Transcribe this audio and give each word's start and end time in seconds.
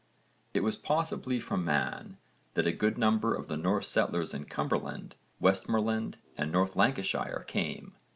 It 0.55 0.61
was 0.63 0.77
possibly 0.77 1.39
from 1.39 1.63
Man 1.63 2.17
that 2.55 2.65
a 2.65 2.71
good 2.71 2.97
number 2.97 3.35
of 3.35 3.47
the 3.47 3.55
Norse 3.55 3.87
settlers 3.87 4.33
in 4.33 4.45
Cumberland, 4.45 5.13
Westmorland 5.39 6.17
and 6.35 6.51
North 6.51 6.75
Lancashire 6.75 7.43
came 7.47 7.91
(_v. 7.95 7.99